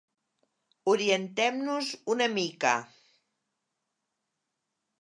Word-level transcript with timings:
Orientem-nos 0.93 1.91
una 2.15 2.29
mica. 2.39 2.73